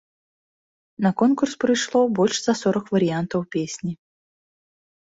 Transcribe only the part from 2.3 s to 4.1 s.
за сорак варыянтаў песні.